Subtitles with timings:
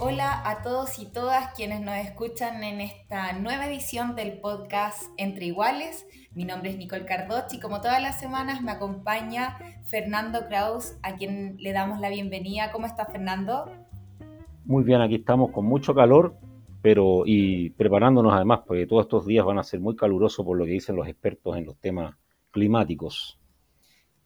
[0.00, 5.46] Hola a todos y todas quienes nos escuchan en esta nueva edición del podcast Entre
[5.46, 6.06] Iguales.
[6.34, 9.58] Mi nombre es Nicole Cardoch y como todas las semanas me acompaña
[9.90, 12.70] Fernando Kraus, a quien le damos la bienvenida.
[12.70, 13.72] ¿Cómo está Fernando?
[14.64, 16.36] Muy bien, aquí estamos con mucho calor,
[16.80, 20.64] pero y preparándonos además, porque todos estos días van a ser muy calurosos por lo
[20.64, 22.14] que dicen los expertos en los temas
[22.52, 23.40] climáticos.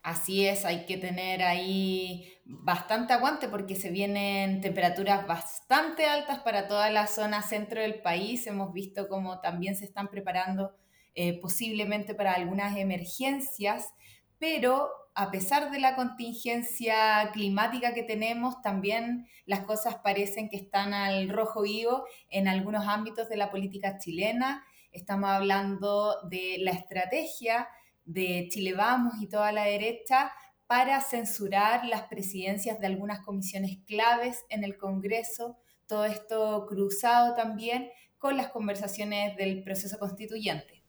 [0.03, 2.29] Así es, hay que tener ahí
[2.61, 8.47] bastante aguante porque se vienen temperaturas bastante altas para toda la zona centro del país.
[8.47, 10.75] Hemos visto cómo también se están preparando
[11.15, 13.93] eh, posiblemente para algunas emergencias,
[14.39, 20.95] pero a pesar de la contingencia climática que tenemos, también las cosas parecen que están
[20.95, 24.65] al rojo vivo en algunos ámbitos de la política chilena.
[24.91, 27.69] Estamos hablando de la estrategia
[28.05, 30.33] de Chile Vamos y toda la derecha
[30.67, 37.91] para censurar las presidencias de algunas comisiones claves en el Congreso, todo esto cruzado también
[38.19, 40.83] con las conversaciones del proceso constituyente.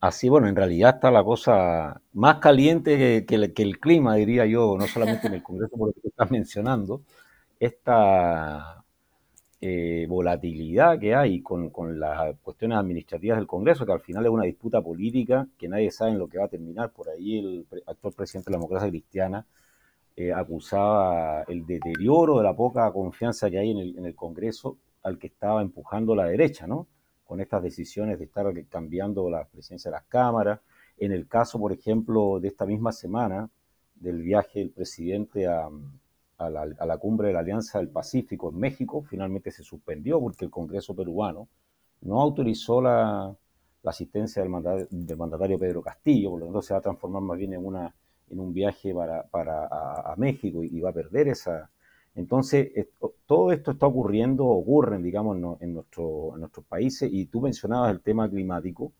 [0.00, 4.76] Así, bueno, en realidad está la cosa más caliente que, el, el, clima, diría yo,
[4.78, 7.02] no solamente en el Congreso, por lo que estás mencionando.
[7.58, 8.79] Esta
[9.62, 14.44] eh, volatilidad que hay con, las cuestiones administrativas del Congreso, que al final es una
[14.44, 16.90] disputa política que nadie sabe en lo que va a terminar.
[16.92, 19.46] Por ahí el actual presidente de la democracia cristiana
[20.16, 25.26] eh, acusaba el deterioro de la poca confianza que hay en el, Congreso al que
[25.26, 26.86] estaba empujando la derecha, ¿no?
[27.26, 30.60] Con estas decisiones de estar cambiando la presidencia de las cámaras.
[30.96, 33.50] En el caso, por ejemplo, de esta misma semana,
[33.94, 35.68] del viaje del presidente a,
[36.40, 40.50] a la, cumbre de la Alianza del Pacífico en México, finalmente se suspendió porque el
[40.50, 41.48] Congreso peruano
[42.02, 43.36] no autorizó la,
[43.84, 44.50] asistencia del,
[45.16, 47.94] mandatario Pedro Castillo, por lo tanto se va a transformar más bien en, una,
[48.28, 51.70] en un viaje para, para a, México y, va a perder esa...
[52.14, 52.72] Entonces,
[53.26, 58.00] todo esto está ocurriendo, ocurren, digamos, en, nuestro, en nuestros países, y tú mencionabas el
[58.00, 58.92] tema climático.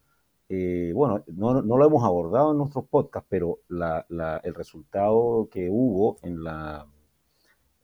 [0.48, 6.18] Eh, bueno, no, no, lo hemos abordado en nuestros podcasts, pero el resultado que hubo
[6.22, 6.86] en la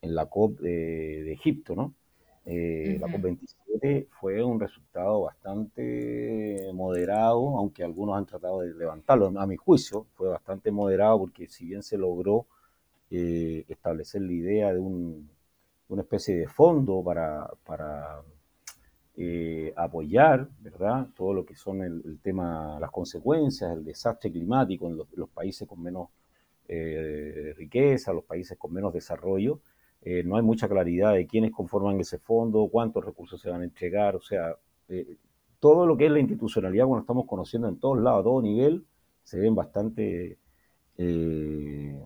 [0.03, 1.95] en la COP de, Egipto, ¿no?
[2.45, 9.33] Eh, la COP27 fue un resultado bastante moderado, aunque algunos han tratado de levantarlo.
[9.37, 12.47] A mi juicio, fue bastante moderado porque si bien se logró
[13.11, 18.23] eh, establecer la idea de una especie de fondo para, para
[19.17, 21.09] eh, apoyar, ¿verdad?
[21.17, 25.83] Todo lo que son el, tema, las consecuencias, el desastre climático en los países con
[25.83, 26.11] menos
[26.69, 29.61] riqueza, los países con menos desarrollo.
[30.09, 33.65] Eh, no hay mucha claridad de quiénes conforman ese fondo, cuántos recursos se van a
[33.65, 34.55] entregar, o sea,
[34.89, 35.17] eh,
[35.59, 38.87] todo lo que es la institucionalidad cuando estamos conociendo en todos lados, a todo nivel,
[39.25, 40.39] se ven bastante
[40.97, 42.01] eh,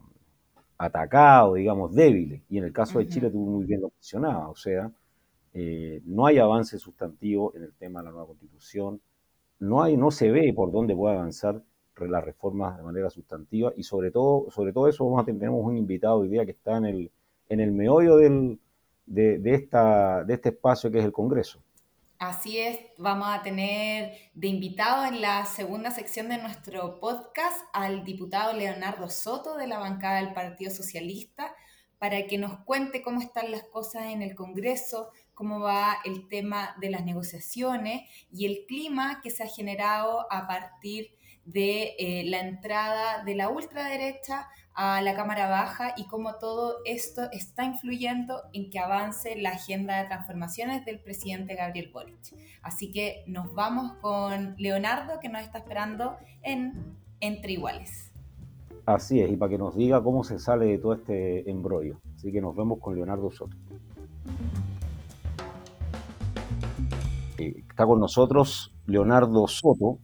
[0.79, 2.43] atacados, digamos, débiles.
[2.49, 4.91] Y en el caso de Chile, tú muy bien lo mencionabas, o sea,
[6.07, 9.03] no hay avance sustantivo en el tema de la nueva constitución,
[9.59, 11.63] no, hay, no se ve por dónde puede avanzar
[11.99, 15.63] las reformas de manera sustantiva y sobre todo, sobre todo eso vamos a tener, tenemos
[15.63, 17.11] un invitado hoy día que está en el
[17.51, 18.59] en el meollo del,
[19.05, 21.63] de, esta, de este espacio que es el Congreso.
[22.19, 28.05] Así es, vamos a tener de invitado en la segunda sección de nuestro podcast al
[28.05, 31.55] diputado Leonardo Soto de la bancada del Partido Socialista
[31.99, 36.77] para que nos cuente cómo están las cosas en el Congreso, cómo va el tema
[36.81, 42.41] de las negociaciones y el clima que se ha generado a partir de eh, la
[42.41, 44.47] entrada de la ultraderecha
[44.83, 50.01] a la Cámara Baja y cómo todo esto está influyendo en que avance la agenda
[50.01, 52.35] de transformaciones del presidente Gabriel Boric.
[52.63, 58.11] Así que nos vamos con Leonardo que nos está esperando en Entre Iguales.
[58.87, 62.01] Así es, y para que nos diga cómo se sale de todo este embrollo.
[62.17, 63.55] Así que nos vemos con Leonardo Soto.
[67.37, 69.99] Eh, está con nosotros Leonardo Soto.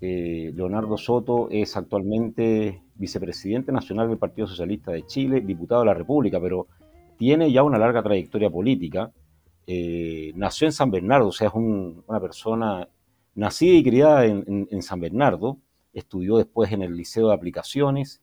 [0.00, 5.94] Eh, Leonardo Soto es actualmente vicepresidente nacional del Partido Socialista de Chile, diputado de la
[5.94, 6.66] República, pero
[7.16, 9.12] tiene ya una larga trayectoria política.
[9.66, 12.88] Eh, nació en San Bernardo, o sea, es una persona
[13.34, 15.58] nacida y criada en, San Bernardo,
[15.92, 18.20] estudió después en el Liceo de Aplicaciones,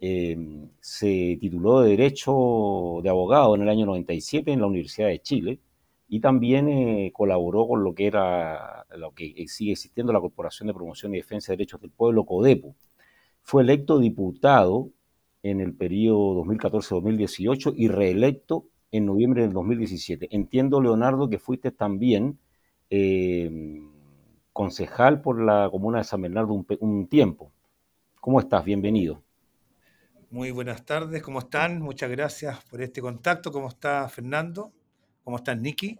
[0.00, 0.36] eh,
[0.80, 5.58] se tituló de Derecho de Abogado en el año 97 en la Universidad de Chile
[6.08, 10.74] y también eh, colaboró con lo que era, lo que sigue existiendo la Corporación de
[10.74, 12.74] Promoción y Defensa de Derechos del Pueblo, CODEPU.
[13.42, 14.90] Fue electo diputado
[15.42, 20.28] en el periodo 2014-2018 y reelecto en noviembre del 2017.
[20.30, 22.38] Entiendo, Leonardo, que fuiste también
[22.90, 23.80] eh,
[24.52, 27.50] concejal por la comuna de San Bernardo un, un tiempo.
[28.20, 28.64] ¿Cómo estás?
[28.64, 29.22] Bienvenido.
[30.30, 31.80] Muy buenas tardes, ¿cómo están?
[31.80, 33.52] Muchas gracias por este contacto.
[33.52, 34.72] ¿Cómo está Fernando?
[35.24, 35.98] ¿Cómo estás, Nikki?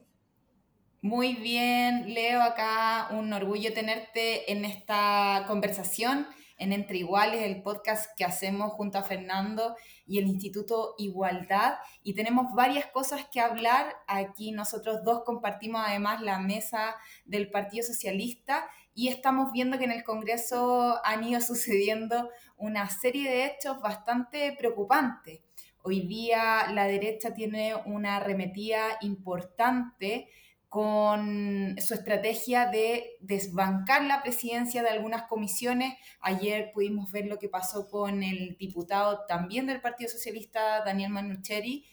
[1.01, 6.27] Muy bien, Leo, acá un orgullo tenerte en esta conversación
[6.59, 9.77] en Entre Iguales, el podcast que hacemos junto a Fernando
[10.07, 11.77] y el Instituto Igualdad.
[12.03, 13.95] Y tenemos varias cosas que hablar.
[14.07, 16.95] Aquí nosotros dos compartimos además la mesa
[17.25, 22.29] del Partido Socialista y estamos viendo que en el Congreso han ido sucediendo
[22.59, 25.41] una serie de hechos bastante preocupantes.
[25.87, 30.31] Hoy día la derecha tiene una arremetida importante
[30.71, 35.93] con su estrategia de desbancar la presidencia de algunas comisiones.
[36.21, 41.85] Ayer pudimos ver lo que pasó con el diputado también del Partido Socialista, Daniel Manucheri.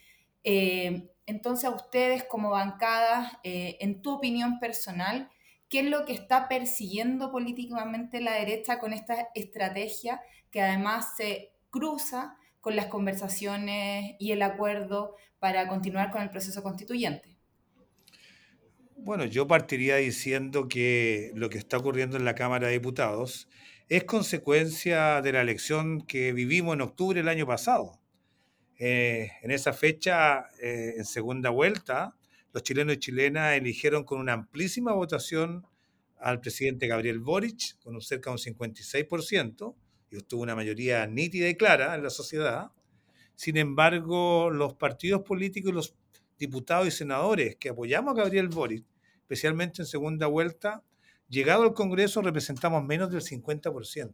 [0.46, 5.30] Eh, entonces, ustedes como bancada, eh, en tu opinión personal,
[5.68, 11.52] ¿qué es lo que está persiguiendo políticamente la derecha con esta estrategia que además se
[11.70, 17.36] cruza con las conversaciones y el acuerdo para continuar con el proceso constituyente?
[18.96, 23.50] Bueno, yo partiría diciendo que lo que está ocurriendo en la Cámara de Diputados
[23.90, 28.00] es consecuencia de la elección que vivimos en octubre del año pasado.
[28.78, 32.16] Eh, en esa fecha, eh, en segunda vuelta,
[32.54, 35.66] los chilenos y chilenas eligieron con una amplísima votación
[36.20, 39.76] al presidente Gabriel Boric, con un cerca de un 56%,
[40.12, 42.72] y obtuvo una mayoría nítida y clara en la sociedad.
[43.36, 45.96] Sin embargo, los partidos políticos y los
[46.38, 48.86] diputados y senadores que apoyamos a Gabriel Boric
[49.32, 50.84] especialmente en segunda vuelta,
[51.30, 54.14] llegado al Congreso representamos menos del 50%.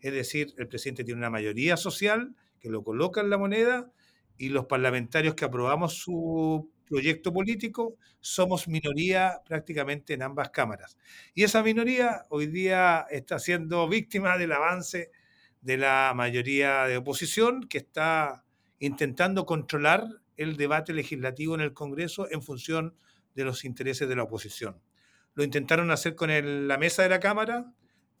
[0.00, 3.92] Es decir, el presidente tiene una mayoría social que lo coloca en la moneda
[4.38, 10.98] y los parlamentarios que aprobamos su proyecto político somos minoría prácticamente en ambas cámaras.
[11.32, 15.12] Y esa minoría hoy día está siendo víctima del avance
[15.60, 18.44] de la mayoría de oposición que está
[18.80, 20.04] intentando controlar
[20.36, 22.96] el debate legislativo en el Congreso en función
[23.34, 24.82] de los intereses de la oposición.
[25.34, 26.30] Lo intentaron hacer con
[26.66, 27.72] la mesa de la Cámara,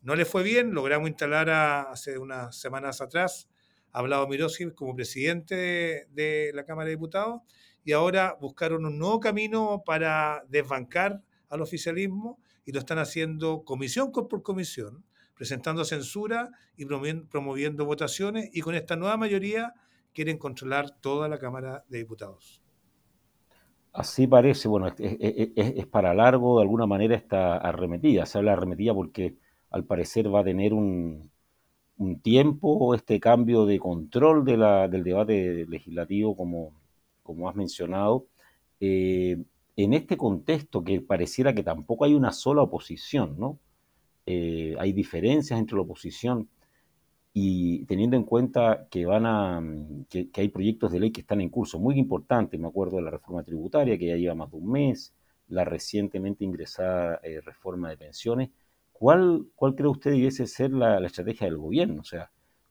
[0.02, 3.48] no le fue bien, logramos instalar hace unas semanas atrás
[3.92, 7.42] a Vlado Mirossi como presidente de, la Cámara de Diputados
[7.84, 14.12] y ahora buscaron un nuevo camino para desbancar al oficialismo y lo están haciendo comisión
[14.12, 15.04] por comisión,
[15.34, 19.74] presentando censura y promoviendo votaciones y con esta nueva mayoría
[20.12, 22.62] quieren controlar toda la Cámara de Diputados.
[23.92, 28.24] Así parece, bueno, es, para largo de alguna manera esta arremetida.
[28.24, 29.36] Se habla arremetida porque
[29.70, 31.30] al parecer va a tener un,
[32.22, 36.79] tiempo este cambio de control de la, del debate legislativo, como,
[37.34, 38.26] como has mencionado.
[38.80, 39.42] Eh,
[39.76, 43.58] en este contexto que pareciera que tampoco hay una sola oposición, ¿no?
[44.26, 46.48] Eh, hay diferencias entre la oposición
[47.32, 51.40] y teniendo en cuenta que van a mm, que, hay proyectos de ley que están
[51.40, 54.56] en curso muy importantes, me acuerdo de la reforma tributaria que ya lleva más de
[54.58, 55.14] un mes,
[55.48, 58.50] la recientemente ingresada eh, reforma de pensiones,
[58.92, 62.02] ¿cuál, cuál cree usted debiese ser la, estrategia del gobierno?
[62.02, 62.30] O sea,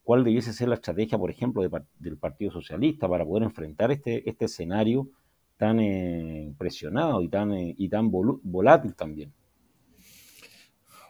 [0.10, 1.62] ¿cuál debiese ser la estrategia, por ejemplo,
[2.00, 5.08] del Partido Socialista para poder enfrentar este, este escenario
[5.56, 9.32] tan eh, presionado y tan, eh, y tan volátil también?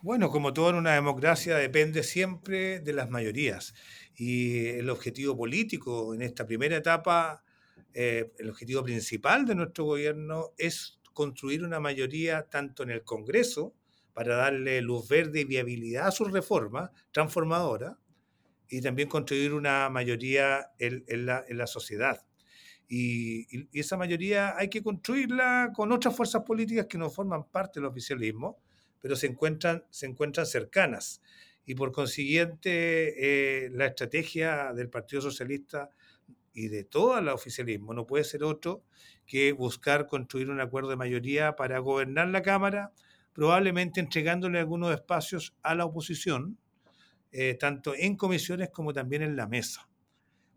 [0.02, 3.74] Bueno, como todo en una democracia depende siempre de las mayorías.
[4.18, 7.42] Y el objetivo político en esta primera etapa,
[7.94, 13.74] eh, el objetivo principal de nuestro gobierno es construir una mayoría tanto en el Congreso
[14.14, 17.96] para darle luz verde y viabilidad a sus reformas transformadoras
[18.70, 22.26] y también construir una mayoría en, la, sociedad.
[22.88, 27.88] Y, esa mayoría hay que construirla con otras fuerzas políticas que no forman parte del
[27.88, 28.60] oficialismo
[29.02, 31.22] pero se encuentran, se encuentran cercanas.
[31.66, 35.90] Y por consiguiente, eh, la estrategia del Partido Socialista
[36.54, 38.84] y de todo el oficialismo no puede ser otro
[39.26, 42.92] que buscar construir un acuerdo de mayoría para gobernar la Cámara,
[43.34, 46.58] probablemente entregándole algunos espacios a la oposición,
[47.32, 49.90] eh, tanto en comisiones como también en la mesa.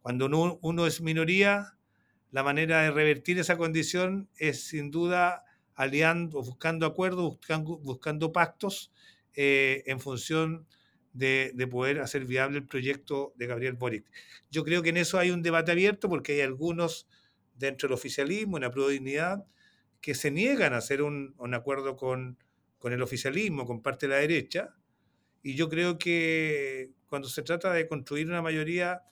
[0.00, 1.76] Cuando uno, uno es minoría,
[2.30, 8.92] la manera de revertir esa condición es sin duda aliando, buscando acuerdos, buscando, buscando pactos
[9.34, 10.66] eh, en función
[11.12, 14.06] de, de, poder hacer viable el proyecto de Gabriel Boric.
[14.50, 17.06] Yo creo que en eso hay un debate abierto porque hay algunos
[17.54, 19.46] dentro del oficialismo, en la dignidad,
[20.00, 22.38] que se niegan a hacer un, un acuerdo con,
[22.78, 24.74] con, el oficialismo, con parte de la derecha.
[25.42, 29.02] Y yo creo que cuando se trata de construir una mayoría,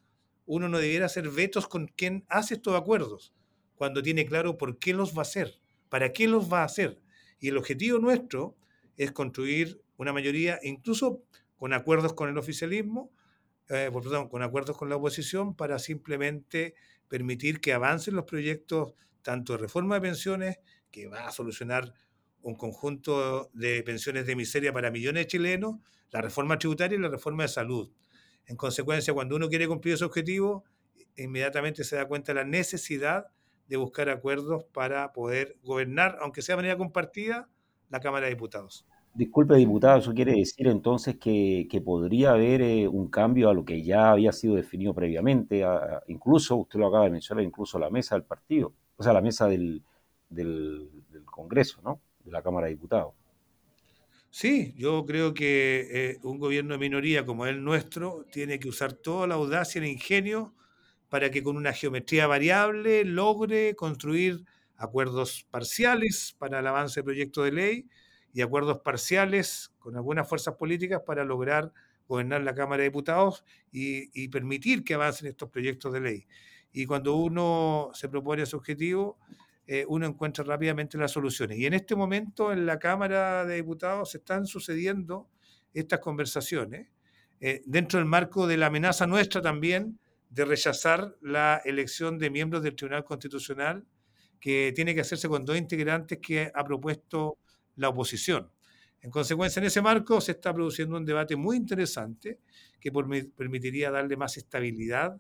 [0.47, 3.35] uno no debiera hacer vetos con quien hace estos acuerdos,
[3.75, 7.01] cuando tiene claro por qué los va a hacer, para qué los va a hacer.
[7.41, 8.57] Y el objetivo nuestro
[8.97, 11.23] es construir una mayoría, incluso
[11.57, 13.13] con acuerdos con el oficialismo,
[13.69, 16.75] eh, perdón, con acuerdos con la oposición, para simplemente
[17.09, 20.59] permitir que avancen los proyectos tanto de reforma de pensiones,
[20.91, 21.93] que va a solucionar
[22.43, 25.77] un conjunto de pensiones de miseria para millones de chilenos,
[26.11, 27.91] la reforma tributaria y la reforma de salud.
[28.47, 30.65] En consecuencia, cuando uno quiere cumplir ese objetivo,
[31.17, 33.27] inmediatamente se da cuenta de la necesidad
[33.69, 37.49] de buscar acuerdos para poder gobernar, aunque sea de manera compartida,
[37.89, 38.87] la Cámara de Diputados.
[39.13, 43.83] Disculpe, diputado, eso quiere decir entonces que, podría haber eh, un cambio a lo que
[43.83, 48.15] ya había sido definido previamente, a, incluso, usted lo acaba de mencionar, incluso la mesa
[48.15, 49.83] del partido, o sea, la mesa del
[51.25, 52.01] Congreso, ¿no?
[52.25, 53.15] De la Cámara de Diputados.
[54.33, 58.93] Sí, yo creo que eh, un gobierno de minoría como el nuestro tiene que usar
[58.93, 60.55] toda la audacia y el ingenio
[61.09, 64.45] para que con una geometría variable logre construir
[64.77, 67.89] acuerdos parciales para el avance del proyecto de ley
[68.33, 71.73] y acuerdos parciales con algunas fuerzas políticas para lograr
[72.07, 76.27] gobernar la Cámara de Diputados y, y permitir que avancen estos proyectos de ley.
[76.73, 79.19] Y cuando uno se propone ese objetivo,
[79.73, 81.57] eh, uno encuentra rápidamente las soluciones.
[81.57, 85.31] Y en este momento en la Cámara de Diputados se están sucediendo
[85.73, 86.89] estas conversaciones
[87.39, 92.65] eh, dentro del marco de la amenaza nuestra también de rechazar la elección de miembros
[92.65, 93.87] del Tribunal Constitucional
[94.41, 97.39] que tiene que hacerse con dos integrantes que ha propuesto
[97.77, 98.51] la oposición.
[99.03, 102.41] En consecuencia, en ese marco se está produciendo un debate muy interesante
[102.81, 105.17] que permitiría darle más estabilidad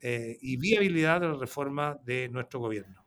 [0.00, 3.01] eh, y viabilidad a la reforma de nuestro gobierno.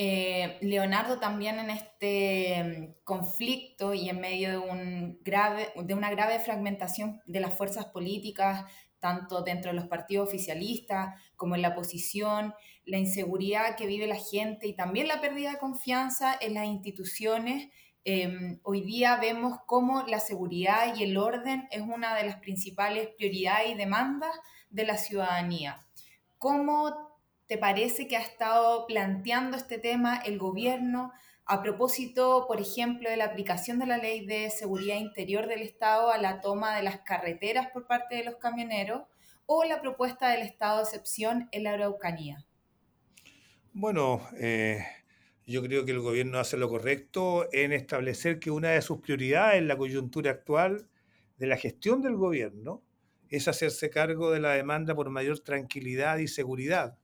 [0.00, 6.08] Eh, Leonardo también en este mm, conflicto y en medio de, un grave, de una
[6.08, 8.64] grave fragmentación de las fuerzas políticas,
[9.00, 12.54] tanto dentro de los partidos oficialistas como en la oposición,
[12.84, 17.68] la inseguridad que vive la gente y también la pérdida de confianza en las instituciones,
[18.04, 23.08] em, hoy día vemos cómo la seguridad y el orden es una de las principales
[23.16, 24.30] prioridades y demandas
[24.70, 25.84] de la ciudadanía.
[26.38, 27.07] ¿Cómo
[27.48, 31.12] te parece que ha estado planteando este tema el gobierno
[31.46, 36.10] a propósito, por ejemplo, de la aplicación de la ley de seguridad interior del Estado
[36.10, 39.04] a la toma de las carreteras por parte de los camioneros
[39.46, 42.44] o la propuesta del estado de excepción en la Araucanía?
[43.72, 44.84] Bueno, eh,
[45.46, 49.56] yo creo que el gobierno hace lo correcto en establecer que una de sus prioridades
[49.56, 50.86] en la coyuntura actual
[51.38, 52.82] de la gestión del gobierno
[53.30, 56.98] es hacerse cargo de la demanda por mayor tranquilidad y seguridad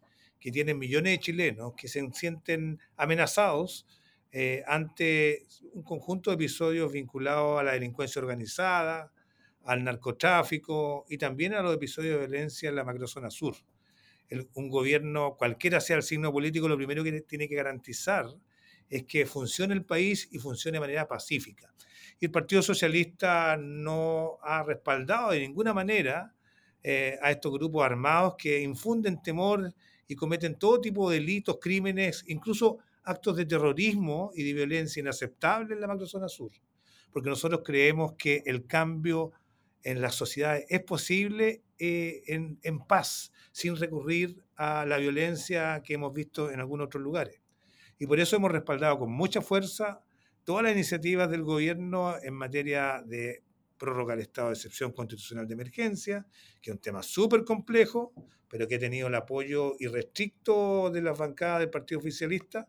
[0.45, 3.87] que tienen millones de chilenos que se sienten amenazados
[4.31, 9.11] eh, ante un conjunto de episodios vinculados a la delincuencia organizada,
[9.65, 13.57] al narcotráfico y también a los episodios de violencia en la macrozona sur.
[14.53, 18.27] un gobierno, cualquiera sea el signo político, lo primero que tiene que garantizar
[18.91, 21.73] es que funcione el país y funcione de manera pacífica.
[22.21, 26.35] Y el Partido Socialista no ha respaldado de ninguna manera
[26.83, 29.73] eh, a estos grupos armados que infunden temor
[30.07, 35.75] y cometen todo tipo de delitos, crímenes, incluso actos de terrorismo y de violencia inaceptable
[35.75, 36.51] en la macrozona sur.
[37.13, 39.33] Porque nosotros creemos que el cambio
[39.83, 45.95] en las sociedades es posible eh, en, en, paz, sin recurrir a la violencia que
[45.95, 47.41] hemos visto en algunos otros lugares.
[47.99, 50.01] Y por eso hemos respaldado con mucha fuerza
[50.45, 53.43] todas las iniciativas del gobierno en materia de
[53.79, 56.27] prórroga del estado de excepción constitucional de emergencia,
[56.61, 58.13] que es un tema súper complejo,
[58.55, 62.69] pero que ha tenido el apoyo irrestricto de las bancadas del Partido Oficialista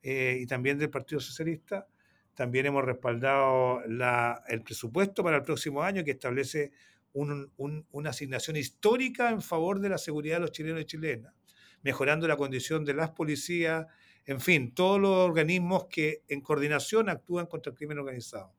[0.00, 1.88] eh, y también del Partido Socialista.
[2.34, 6.70] También hemos respaldado el presupuesto para el próximo año que establece
[7.14, 11.34] un, un, una asignación histórica en favor de la seguridad de los chilenos y chilenas,
[11.82, 13.88] mejorando la condición de las policías,
[14.26, 18.54] en fin, todos los organismos que en coordinación actúan contra el crimen organizado.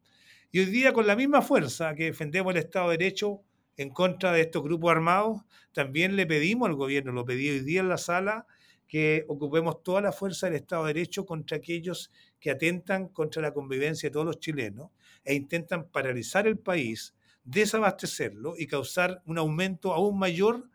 [0.51, 3.46] Y hoy día, con la misma fuerza que defendemos el Estado de Derecho
[3.77, 5.41] en contra de estos grupos armados,
[5.74, 8.46] también le pedimos al gobierno, lo pedí hoy día en la sala,
[8.88, 13.53] que ocupemos toda la fuerza del Estado de Derecho contra aquellos que atentan contra la
[13.53, 14.91] convivencia de todos los chilenos
[15.24, 20.70] e intentan paralizar el país, desabastecerlo y causar un aumento aún mayor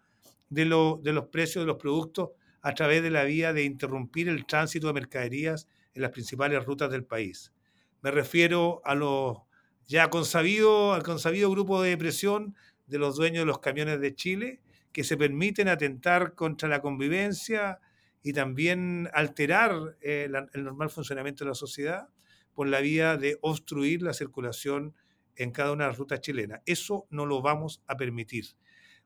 [0.48, 2.30] de, lo, de los precios de los productos
[2.62, 6.90] a través de la vía de interrumpir el tránsito de mercaderías en las principales rutas
[6.90, 7.52] del país.
[8.02, 9.38] Me refiero a los
[9.86, 12.54] ya con sabido, con sabido grupo de presión
[12.90, 14.60] de los dueños de los camiones de Chile,
[14.92, 17.78] que se permiten atentar contra la convivencia
[18.22, 22.08] y también alterar eh, el normal funcionamiento de la sociedad
[22.54, 24.94] por la vía de obstruir la circulación
[25.36, 26.60] en cada una de las rutas chilenas.
[26.66, 28.46] Eso no lo vamos a permitir.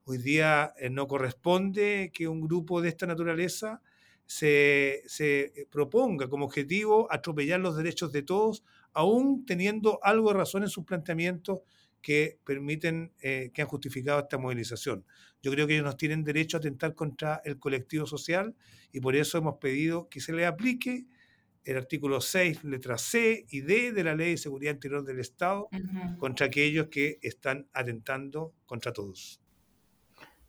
[0.04, 3.80] Hoy día eh, no corresponde que un grupo de esta naturaleza
[4.26, 10.62] se, se, proponga como objetivo atropellar los derechos de todos, aún teniendo algo de razón
[10.62, 11.60] en sus planteamientos
[12.04, 15.06] que permiten, eh, que han justificado esta movilización.
[15.42, 18.54] Yo creo que ellos nos tienen derecho a atentar contra el colectivo social
[18.92, 21.06] y por eso hemos pedido que se le aplique
[21.64, 25.70] el artículo 6, letras C y D de la Ley de Seguridad Interior del Estado
[26.18, 29.40] contra aquellos que están atentando contra todos.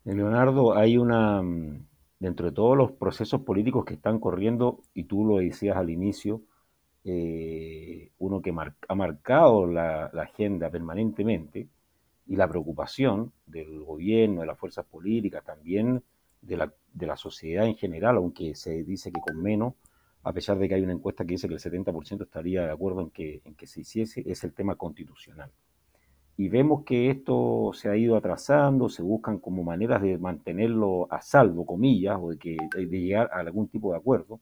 [0.03, 1.87] Eh, Leonardo, hay una, mm,
[2.19, 6.43] dentro de todos los procesos políticos que están corriendo, y tú lo decías al inicio,
[7.07, 11.67] eh, uno que ha marcado la, agenda permanentemente
[12.25, 16.01] y la preocupación del gobierno, de las fuerzas políticas, también
[16.41, 19.75] de la, sociedad en general, aunque se dice que con menos,
[20.23, 23.01] a pesar de que hay una encuesta que dice que el 70% estaría de acuerdo
[23.01, 25.51] en que, en que se hiciese, es el tema constitucional.
[26.37, 31.21] Y vemos que esto se ha ido atrasando, se buscan como maneras de mantenerlo a
[31.21, 34.39] salvo, comillas, o de, que, de llegar a algún tipo de acuerdo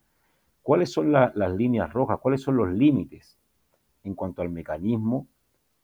[0.63, 2.19] ¿Cuáles son las líneas rojas?
[2.21, 3.37] ¿Cuáles son los límites
[4.03, 5.27] en cuanto al mecanismo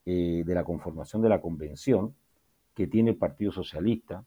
[0.05, 2.15] eh, de la conformación de la convención
[2.73, 4.25] que tiene el Partido Socialista?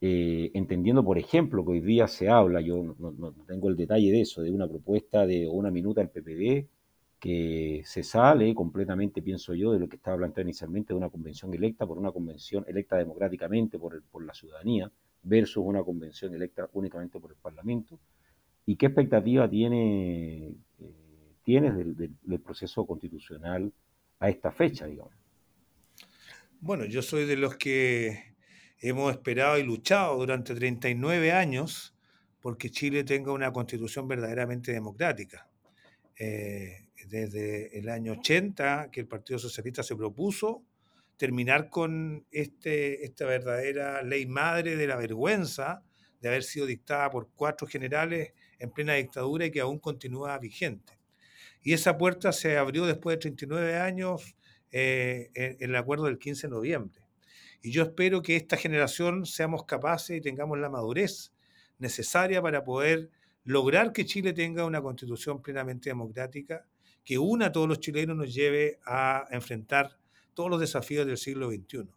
[0.00, 4.22] Eh, entendiendo, por ejemplo, que hoy día se habla, yo no, tengo el detalle de
[4.22, 6.68] eso, de una propuesta de una minuta del PPD
[7.20, 11.54] que se sale completamente, pienso yo, de lo que estaba planteado inicialmente de una convención
[11.54, 14.90] electa por una convención electa democráticamente por, por la ciudadanía
[15.22, 17.98] versus una convención electa únicamente por el Parlamento.
[18.66, 23.72] ¿Y qué expectativa tiene, eh, tienes del, proceso constitucional
[24.18, 25.12] a esta fecha, digamos?
[26.60, 28.34] Bueno, yo soy de los que
[28.80, 31.94] hemos esperado y luchado durante 39 años
[32.40, 35.48] porque Chile tenga una constitución verdaderamente democrática.
[36.18, 40.62] Eh, desde el año 80 que el Partido Socialista se propuso
[41.16, 45.82] terminar con este, esta verdadera ley madre de la vergüenza
[46.20, 50.98] de haber sido dictada por cuatro generales en plena dictadura y que aún continúa vigente.
[51.62, 54.36] Y esa puerta se abrió después de 39 años
[54.70, 57.00] eh, en, el acuerdo del 15 de noviembre.
[57.62, 61.32] Y yo espero que esta generación seamos capaces y tengamos la madurez
[61.78, 63.10] necesaria para poder
[63.44, 66.66] lograr que Chile tenga una constitución plenamente democrática,
[67.04, 69.98] que una a todos los chilenos nos lleve a enfrentar
[70.34, 71.88] todos los desafíos del siglo XXI.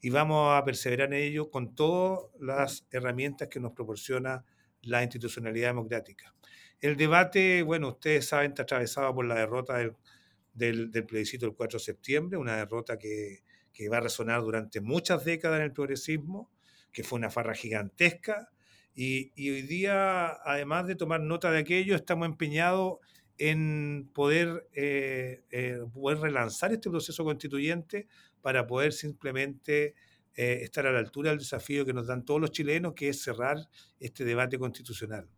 [0.00, 4.44] Y vamos a perseverar en ello con todas las herramientas que nos proporciona
[4.82, 6.34] la institucionalidad democrática.
[6.80, 11.78] El debate, bueno, ustedes saben, está atravesado por la derrota del, del, plebiscito del 4
[11.78, 16.50] de septiembre, una derrota que, que, va a resonar durante muchas décadas en el progresismo,
[16.92, 18.50] que fue una farra gigantesca,
[18.94, 22.98] y, y hoy día, además de tomar nota de aquello, estamos empeñados
[23.38, 28.06] en poder, eh, eh, poder relanzar este proceso constituyente
[28.40, 29.94] para poder simplemente
[30.34, 33.22] eh, estar a la altura del desafío que nos dan todos los chilenos, que es
[33.22, 33.58] cerrar
[34.00, 35.28] este debate constitucional.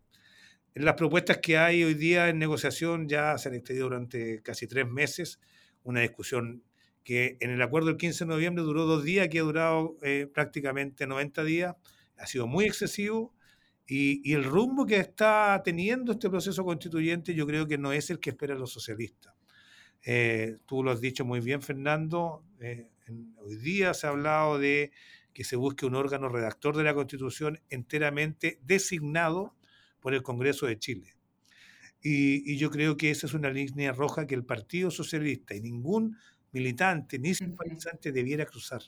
[0.75, 4.67] En las propuestas que hay hoy día en negociación ya se han extendido durante casi
[4.67, 5.41] tres meses,
[5.83, 6.63] una discusión
[7.05, 10.27] que en el acuerdo del 15 de noviembre duró dos días, que ha durado eh,
[10.33, 11.77] prácticamente 90 días,
[12.17, 13.35] ha sido muy excesivo
[13.87, 18.19] y, el rumbo que está teniendo este proceso constituyente yo creo que no es el
[18.19, 19.35] que esperan los socialistas.
[20.07, 22.43] Eh, tú lo has dicho muy bien, Fernando,
[23.39, 24.93] hoy día se ha hablado de
[25.33, 29.55] que se busque un órgano redactor de la Constitución enteramente designado
[30.01, 31.15] por el Congreso de Chile.
[32.03, 36.17] Y, yo creo que esa es una línea roja que el Partido Socialista y ningún
[36.53, 38.83] militante ni simpatizante debiera cruzar,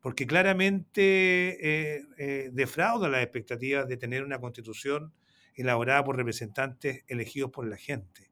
[0.00, 5.12] porque claramente eh, eh, defrauda las expectativas de tener una constitución
[5.54, 8.29] elaborada por representantes elegidos por la gente.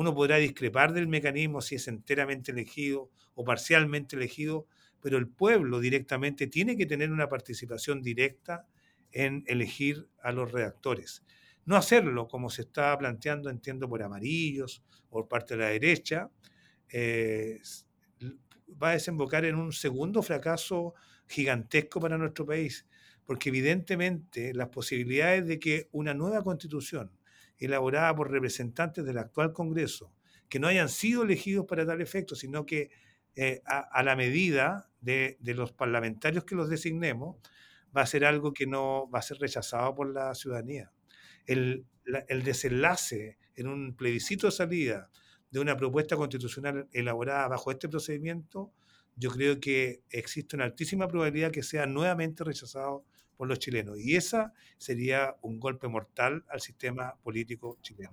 [0.00, 4.66] Uno podrá discrepar del mecanismo si es enteramente elegido o parcialmente elegido,
[5.02, 8.66] pero el pueblo directamente tiene que tener una participación directa
[9.12, 11.22] en elegir a los redactores.
[11.66, 16.30] No hacerlo como se está planteando, entiendo, por amarillos o por parte de la derecha,
[16.88, 17.60] eh,
[18.82, 20.94] va a desembocar en un segundo fracaso
[21.28, 22.86] gigantesco para nuestro país,
[23.26, 27.19] porque evidentemente las posibilidades de que una nueva constitución
[27.60, 30.12] elaborada por representantes del actual Congreso,
[30.48, 32.90] que no hayan sido elegidos para tal efecto, sino que
[33.36, 37.36] eh, a, la medida de, los parlamentarios que los designemos,
[37.96, 40.92] va a ser algo que no va a ser rechazado por la ciudadanía.
[41.46, 41.86] El,
[42.28, 45.10] el desenlace en un plebiscito de salida
[45.50, 48.72] de una propuesta constitucional elaborada bajo este procedimiento
[49.16, 53.04] yo creo que existe una altísima probabilidad que sea nuevamente rechazado
[53.40, 53.98] por los chilenos.
[53.98, 58.12] Y esa sería un golpe mortal al sistema político chileno.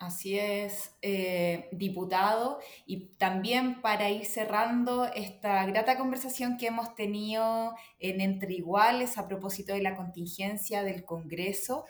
[0.00, 2.58] Así es, eh, diputado.
[2.84, 9.28] Y también para ir cerrando esta grata conversación que hemos tenido en Entre Iguales a
[9.28, 11.84] propósito de la contingencia del Congreso,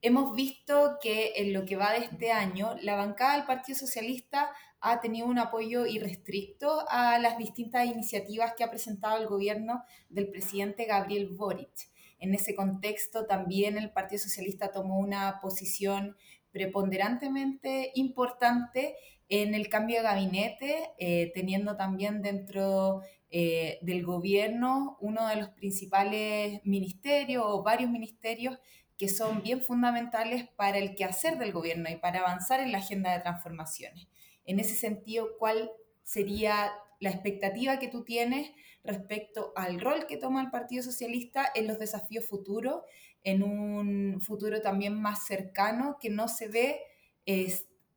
[0.00, 4.48] hemos visto que en lo que va de este año, la bancada del Partido Socialista
[4.80, 10.28] ha tenido un apoyo irrestricto a las distintas iniciativas que ha presentado el gobierno del
[10.28, 11.90] presidente Gabriel Boric.
[12.18, 16.16] En ese contexto también el Partido Socialista tomó una posición
[16.50, 18.96] preponderantemente importante
[19.28, 25.50] en el cambio de gabinete, eh, teniendo también dentro eh, del gobierno uno de los
[25.50, 28.58] principales ministerios o varios ministerios
[28.96, 33.12] que son bien fundamentales para el quehacer del gobierno y para avanzar en la agenda
[33.12, 34.08] de transformaciones.
[34.48, 35.70] En ese sentido, ¿cuál
[36.04, 38.50] sería la expectativa que tú tienes
[38.82, 42.80] respecto al rol que toma el Partido Socialista en los desafíos futuros,
[43.22, 46.80] en un futuro también más cercano que no se ve,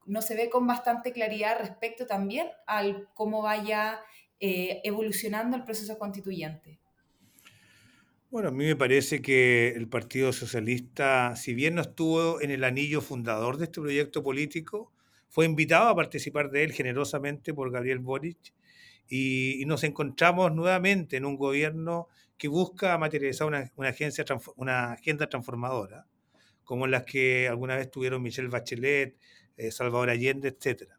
[0.05, 4.01] no se ve con bastante claridad respecto también al cómo vaya
[4.41, 6.81] eh, evolucionando el proceso constituyente?
[8.29, 12.65] Bueno, a mí me parece que el Partido Socialista, si bien no estuvo en el
[12.65, 14.91] anillo fundador de este proyecto político,
[15.31, 18.53] fue invitado a participar de él generosamente por Gabriel Boric
[19.07, 24.25] y, nos encontramos nuevamente en un gobierno que busca materializar una, agencia,
[24.57, 26.05] una agenda transformadora,
[26.65, 29.17] como las que alguna vez tuvieron Michelle Bachelet,
[29.55, 30.89] eh, Salvador Allende, etc.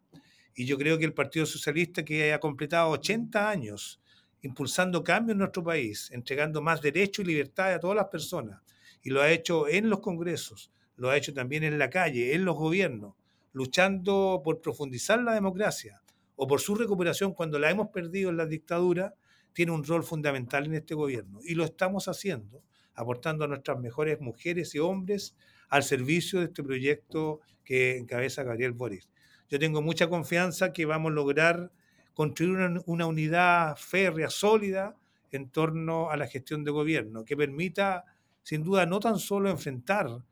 [0.55, 4.01] Y yo creo que el Partido Socialista, que ha completado 80 años
[4.41, 8.61] impulsando cambios en nuestro país, entregando más derechos y libertades a todas las personas,
[9.03, 12.45] y lo ha hecho en los congresos, lo ha hecho también en la calle, en
[12.45, 13.13] los gobiernos,
[13.53, 16.01] luchando por profundizar la democracia
[16.35, 19.15] o por su recuperación cuando la hemos perdido en la dictadura,
[19.53, 21.39] tiene un rol fundamental en este gobierno.
[21.43, 22.63] Y lo estamos haciendo,
[22.95, 25.35] aportando a nuestras mejores mujeres y hombres
[25.69, 29.09] al servicio de este proyecto que encabeza Gabriel Boris.
[29.49, 31.71] Yo tengo mucha confianza que vamos a lograr
[32.13, 34.95] construir una, unidad férrea, sólida,
[35.31, 38.05] en torno a la gestión de gobierno, que permita,
[38.43, 40.23] sin duda, no tan solo enfrentar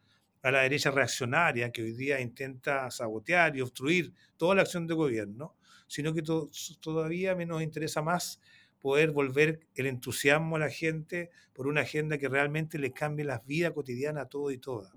[0.42, 4.94] a la derecha reaccionaria que hoy día intenta sabotear y obstruir toda la acción de
[4.94, 5.56] gobierno,
[5.88, 6.24] sino que
[6.80, 8.40] todavía nos interesa más
[8.80, 13.40] poder volver el entusiasmo a la gente por una agenda que realmente le cambie la
[13.46, 14.92] vida cotidiana a todo y todas.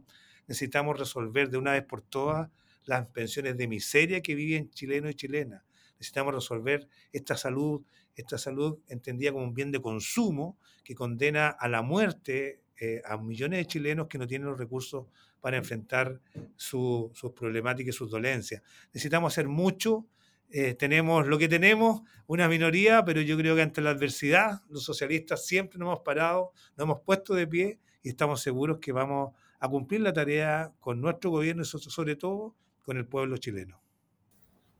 [0.47, 2.51] Necesitamos resolver de una vez por todas
[2.85, 5.63] las pensiones de miseria que viven chilenos y chilenas.
[5.99, 7.83] Necesitamos resolver esta salud,
[8.17, 13.17] esta salud entendida como un bien de consumo que condena a la muerte eh, a
[13.17, 15.07] millones de chilenos que no tienen los recursos
[15.41, 16.21] para enfrentar
[16.57, 18.63] sus problemáticas y sus dolencias.
[18.93, 20.07] Necesitamos hacer mucho.
[20.51, 24.85] Eh, tenemos lo que tenemos, una minoría, pero yo creo que ante la adversidad, los
[24.85, 29.35] socialistas siempre nos hemos parado, nos hemos puesto de pie y estamos seguros que vamos
[29.59, 33.84] a cumplir la tarea con nuestro gobierno y sobre todo con el pueblo chileno.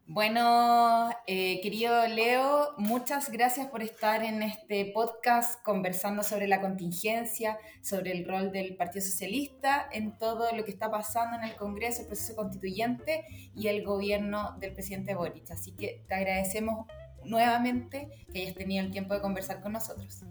[0.07, 7.57] Bueno, eh, querido Leo, muchas gracias por estar en este podcast conversando sobre la contingencia,
[7.81, 12.03] sobre el rol del Partido Socialista en todo lo que está pasando en el Congreso,
[12.03, 15.51] el proceso constituyente y el gobierno del presidente Boric.
[15.51, 16.87] Así que te agradecemos
[17.25, 20.23] nuevamente que hayas tenido el tiempo de conversar con nosotros.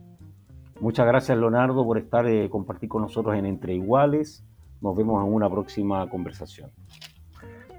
[0.79, 4.43] Muchas gracias, Leonardo, por estar eh, compartir con nosotros en Entre Iguales.
[4.81, 6.69] Nos vemos en una próxima conversación.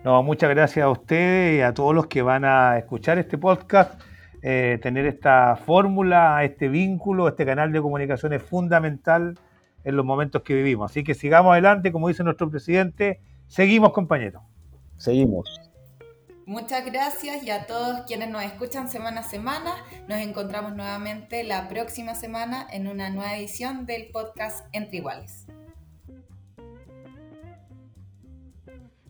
[0.05, 3.99] No, muchas gracias a ustedes y a todos los que van a escuchar este podcast.
[4.43, 9.39] Eh, tener esta fórmula, este vínculo, este canal de comunicación es fundamental
[9.83, 10.91] en los momentos que vivimos.
[10.91, 14.43] Así que sigamos adelante, como dice nuestro presidente, seguimos compañeros.
[14.99, 15.49] Seguimos.
[16.45, 19.73] Muchas gracias y a todos quienes nos escuchan semana a semana.
[20.07, 25.47] Nos encontramos nuevamente la próxima semana en una nueva edición del podcast Entre Iguales.